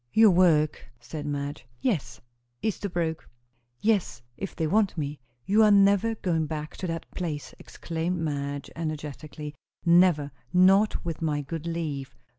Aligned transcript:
"Your 0.13 0.31
work!" 0.31 0.87
said 0.99 1.27
Madge. 1.27 1.67
"Yes." 1.79 2.21
"Esterbrooke!" 2.63 3.29
"Yes, 3.81 4.23
if 4.35 4.55
they 4.55 4.65
want 4.65 4.97
me." 4.97 5.19
"You 5.45 5.61
are 5.61 5.69
never 5.69 6.15
going 6.15 6.47
back 6.47 6.75
to 6.77 6.87
that 6.87 7.05
place!" 7.13 7.53
exclaimed 7.59 8.17
Madge 8.17 8.71
energetically. 8.75 9.53
"Never! 9.85 10.31
not 10.51 11.05
with 11.05 11.21
my 11.21 11.41
good 11.43 11.67
leave. 11.67 12.15